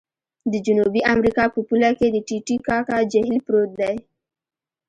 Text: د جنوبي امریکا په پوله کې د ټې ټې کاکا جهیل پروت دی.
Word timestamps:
د 0.51 0.53
جنوبي 0.65 1.01
امریکا 1.13 1.43
په 1.53 1.59
پوله 1.67 1.89
کې 1.97 2.07
د 2.11 2.17
ټې 2.27 2.37
ټې 2.45 2.55
کاکا 2.67 2.97
جهیل 3.11 3.37
پروت 3.45 3.71
دی. 3.81 3.95